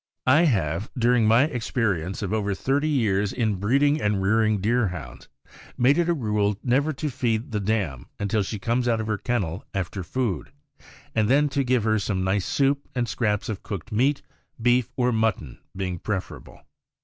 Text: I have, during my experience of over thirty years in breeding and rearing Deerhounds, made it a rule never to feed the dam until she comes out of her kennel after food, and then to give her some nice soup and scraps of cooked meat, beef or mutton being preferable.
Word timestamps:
I 0.25 0.45
have, 0.45 0.89
during 0.97 1.27
my 1.27 1.43
experience 1.43 2.23
of 2.23 2.33
over 2.33 2.55
thirty 2.55 2.89
years 2.89 3.31
in 3.31 3.57
breeding 3.57 4.01
and 4.01 4.19
rearing 4.19 4.59
Deerhounds, 4.59 5.27
made 5.77 5.99
it 5.99 6.09
a 6.09 6.15
rule 6.15 6.57
never 6.63 6.91
to 6.93 7.11
feed 7.11 7.51
the 7.51 7.59
dam 7.59 8.07
until 8.19 8.41
she 8.41 8.57
comes 8.57 8.87
out 8.87 8.99
of 8.99 9.05
her 9.05 9.19
kennel 9.19 9.63
after 9.75 10.01
food, 10.03 10.51
and 11.13 11.29
then 11.29 11.49
to 11.49 11.63
give 11.63 11.83
her 11.83 11.99
some 11.99 12.23
nice 12.23 12.47
soup 12.47 12.87
and 12.95 13.07
scraps 13.07 13.47
of 13.47 13.61
cooked 13.61 13.91
meat, 13.91 14.23
beef 14.59 14.89
or 14.97 15.11
mutton 15.11 15.59
being 15.77 15.99
preferable. 15.99 16.61